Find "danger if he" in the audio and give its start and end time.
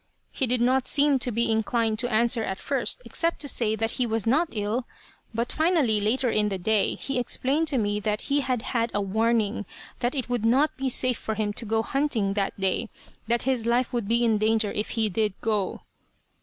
14.39-15.07